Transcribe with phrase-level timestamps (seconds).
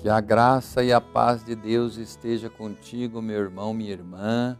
[0.00, 4.56] Que a graça e a paz de Deus esteja contigo, meu irmão, minha irmã.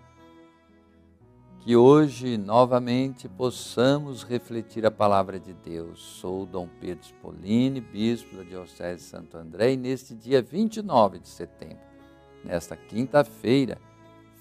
[1.61, 6.01] Que hoje novamente possamos refletir a palavra de Deus.
[6.01, 11.29] Sou Dom Pedro Spolini, bispo da Diocese de Santo André, e neste dia 29 de
[11.29, 11.85] setembro,
[12.43, 13.79] nesta quinta-feira,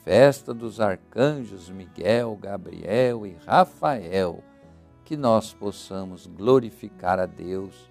[0.04, 4.44] festa dos arcanjos Miguel, Gabriel e Rafael,
[5.06, 7.88] que nós possamos glorificar a Deus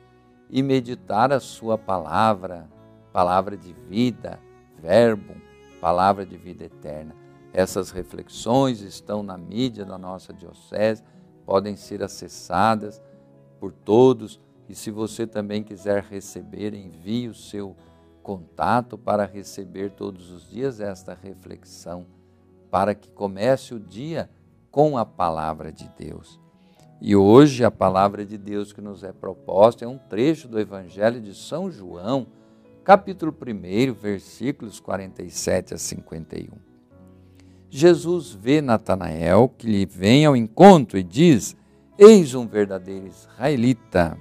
[0.50, 2.68] e meditar a Sua palavra
[3.16, 4.38] palavra de vida,
[4.78, 5.36] verbo,
[5.80, 7.16] palavra de vida eterna.
[7.50, 11.02] Essas reflexões estão na mídia da nossa diocese,
[11.46, 13.02] podem ser acessadas
[13.58, 14.38] por todos
[14.68, 17.74] e se você também quiser receber, envie o seu
[18.22, 22.04] contato para receber todos os dias esta reflexão,
[22.70, 24.28] para que comece o dia
[24.70, 26.38] com a palavra de Deus.
[27.00, 31.18] E hoje a palavra de Deus que nos é proposta é um trecho do Evangelho
[31.18, 32.26] de São João,
[32.86, 36.52] capítulo 1, versículos 47 a 51.
[37.68, 41.56] Jesus vê Natanael que lhe vem ao encontro e diz:
[41.98, 44.16] Eis um verdadeiro israelita,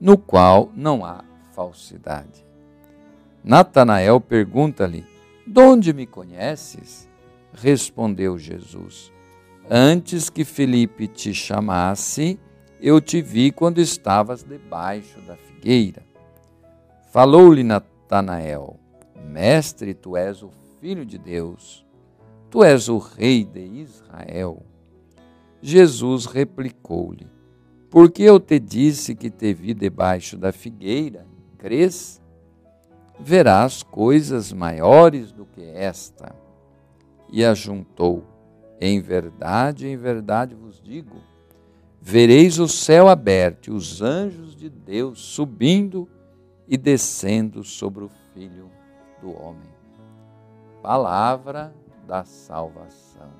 [0.00, 2.44] no qual não há falsidade.
[3.44, 5.06] Natanael pergunta-lhe:
[5.46, 7.08] De onde me conheces?
[7.52, 9.12] Respondeu Jesus:
[9.70, 12.40] Antes que Felipe te chamasse,
[12.80, 16.02] eu te vi quando estavas debaixo da figueira.
[17.14, 18.76] Falou-lhe Natanael:
[19.24, 21.86] Mestre, tu és o filho de Deus,
[22.50, 24.60] tu és o rei de Israel.
[25.62, 27.28] Jesus replicou-lhe:
[27.88, 31.24] Porque eu te disse que te vi debaixo da figueira,
[31.56, 32.20] crês?
[33.20, 36.34] Verás coisas maiores do que esta.
[37.30, 38.24] E ajuntou:
[38.80, 41.18] Em verdade, em verdade vos digo:
[42.00, 46.08] vereis o céu aberto e os anjos de Deus subindo
[46.66, 48.70] e descendo sobre o Filho
[49.20, 49.72] do Homem.
[50.82, 51.74] Palavra
[52.06, 53.30] da salvação.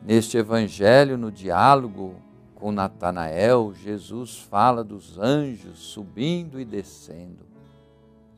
[0.00, 2.16] Neste evangelho, no diálogo
[2.54, 7.46] com Natanael, Jesus fala dos anjos subindo e descendo.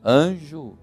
[0.03, 0.77] Anjo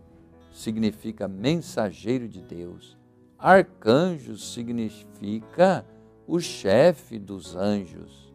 [0.53, 2.97] significa mensageiro de Deus.
[3.39, 5.85] Arcanjo significa
[6.27, 8.28] o chefe dos anjos.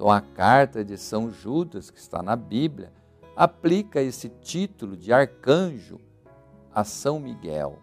[0.00, 2.90] Então, a carta de São Judas, que está na Bíblia,
[3.36, 6.00] aplica esse título de arcanjo
[6.74, 7.78] a São Miguel.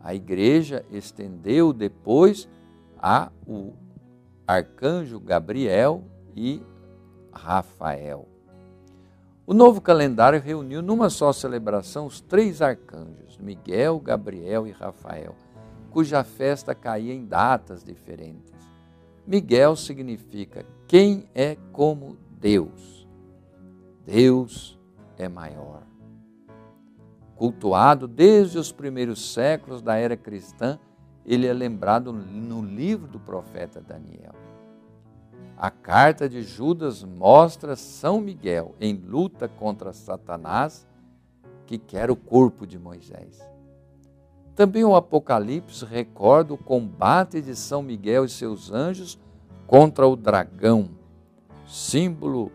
[0.00, 2.48] A igreja estendeu depois
[2.96, 3.72] a o
[4.46, 6.04] arcanjo Gabriel
[6.36, 6.62] e
[7.32, 8.28] Rafael.
[9.44, 15.34] O novo calendário reuniu numa só celebração os três arcanjos, Miguel, Gabriel e Rafael,
[15.90, 18.54] cuja festa caía em datas diferentes.
[19.26, 23.06] Miguel significa quem é como Deus.
[24.06, 24.78] Deus
[25.18, 25.82] é maior.
[27.36, 30.78] Cultuado desde os primeiros séculos da era cristã,
[31.26, 34.34] ele é lembrado no livro do profeta Daniel.
[35.58, 40.88] A carta de Judas mostra São Miguel em luta contra Satanás,
[41.66, 43.38] que quer o corpo de Moisés.
[44.54, 49.18] Também o Apocalipse recorda o combate de São Miguel e seus anjos
[49.68, 50.90] contra o dragão,
[51.66, 52.50] símbolo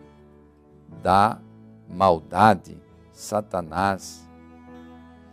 [1.00, 1.40] da
[1.88, 2.76] maldade,
[3.12, 4.28] Satanás.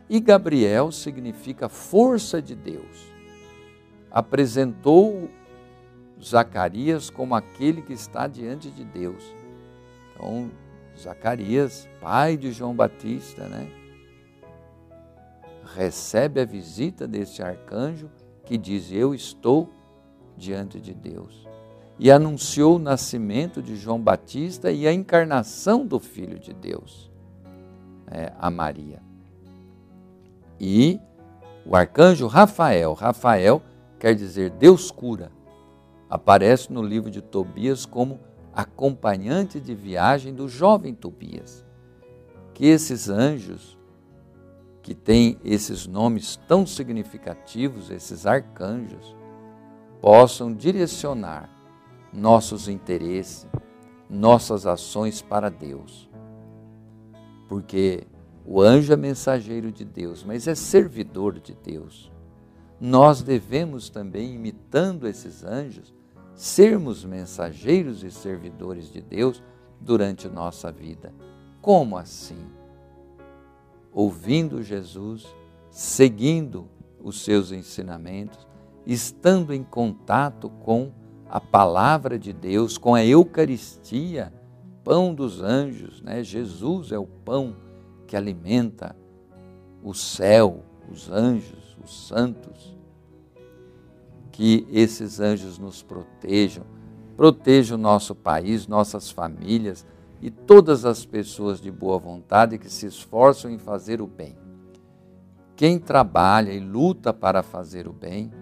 [0.08, 3.12] E Gabriel significa força de Deus.
[4.10, 5.30] Apresentou
[6.24, 9.24] Zacarias como aquele que está diante de Deus.
[10.14, 10.52] Então,
[10.98, 13.68] Zacarias, pai de João Batista, né?
[15.74, 18.10] recebe a visita desse arcanjo
[18.46, 19.70] que diz: Eu estou
[20.38, 21.51] diante de Deus.
[22.04, 27.12] E anunciou o nascimento de João Batista e a encarnação do Filho de Deus,
[28.10, 29.04] é, a Maria.
[30.60, 31.00] E
[31.64, 33.62] o arcanjo Rafael, Rafael
[34.00, 35.32] quer dizer Deus cura,
[36.10, 38.20] aparece no livro de Tobias como
[38.52, 41.64] acompanhante de viagem do jovem Tobias.
[42.56, 43.78] Que esses anjos
[44.82, 49.16] que têm esses nomes tão significativos, esses arcanjos,
[50.02, 51.61] possam direcionar
[52.14, 53.48] nossos interesses,
[54.10, 56.10] nossas ações para Deus.
[57.48, 58.06] Porque
[58.46, 62.12] o anjo é mensageiro de Deus, mas é servidor de Deus.
[62.80, 65.94] Nós devemos também, imitando esses anjos,
[66.34, 69.42] sermos mensageiros e servidores de Deus
[69.80, 71.14] durante nossa vida.
[71.62, 72.62] Como assim?
[73.94, 75.28] ouvindo Jesus,
[75.70, 76.68] seguindo
[77.04, 78.48] os seus ensinamentos,
[78.86, 80.92] estando em contato com
[81.32, 84.34] a palavra de Deus, com a Eucaristia
[84.84, 86.22] pão dos anjos, né?
[86.22, 87.56] Jesus é o pão
[88.06, 88.94] que alimenta
[89.82, 92.78] o céu, os anjos, os santos.
[94.30, 96.66] Que esses anjos nos protejam,
[97.16, 99.86] protejam o nosso país, nossas famílias
[100.22, 104.36] e todas as pessoas de boa vontade que se esforçam em fazer o bem.
[105.56, 108.34] Quem trabalha e luta para fazer o bem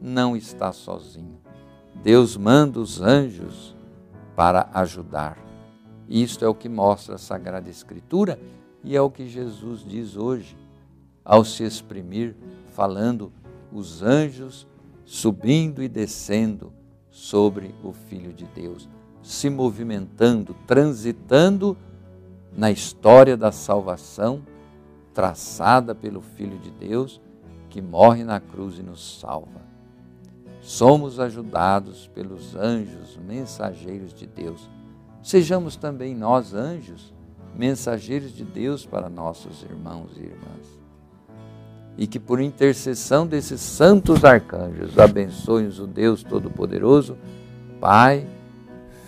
[0.00, 1.47] não está sozinho.
[2.02, 3.74] Deus manda os anjos
[4.36, 5.38] para ajudar.
[6.08, 8.38] Isto é o que mostra a Sagrada Escritura
[8.82, 10.56] e é o que Jesus diz hoje,
[11.24, 12.34] ao se exprimir,
[12.68, 13.32] falando
[13.72, 14.66] os anjos
[15.04, 16.72] subindo e descendo
[17.10, 18.88] sobre o Filho de Deus
[19.28, 21.76] se movimentando, transitando
[22.56, 24.42] na história da salvação
[25.12, 27.20] traçada pelo Filho de Deus
[27.68, 29.67] que morre na cruz e nos salva.
[30.60, 34.68] Somos ajudados pelos anjos, mensageiros de Deus.
[35.22, 37.12] Sejamos também nós, anjos,
[37.56, 40.78] mensageiros de Deus para nossos irmãos e irmãs.
[41.96, 47.16] E que por intercessão desses santos arcanjos abençoe-nos o Deus Todo-Poderoso,
[47.80, 48.26] Pai,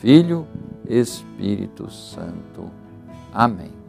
[0.01, 0.47] Filho,
[0.89, 2.69] Espírito Santo.
[3.33, 3.80] Amém.